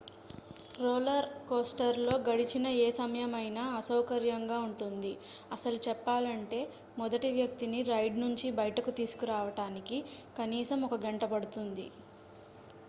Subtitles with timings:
[0.77, 5.11] roller coaster లో గడిచిన ఏ సమయమైనా అసౌకర్యంగా ఉంటుంది
[5.53, 6.61] అసలు చెప్పాలంటే
[6.97, 9.99] మొదటి వ్యక్తిని రైడ్ నుంచి బయటకు తీసుకురావడానికి
[10.39, 11.87] కనీసం ఒక గంట పడుతుంది